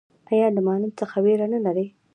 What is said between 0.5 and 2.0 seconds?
له معلم څخه ویره نلري؟